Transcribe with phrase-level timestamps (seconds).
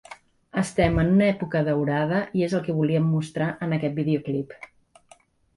[0.61, 4.57] Estem en una època daurada i és el que volíem mostrar en aquest videoclip.